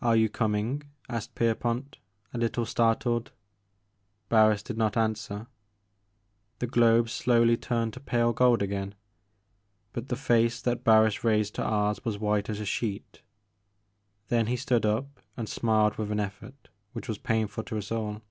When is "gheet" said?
12.64-13.20